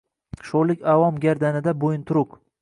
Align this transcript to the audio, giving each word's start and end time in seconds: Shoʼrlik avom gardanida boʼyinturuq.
Shoʼrlik 0.47 0.81
avom 0.93 1.19
gardanida 1.27 1.75
boʼyinturuq. 1.85 2.35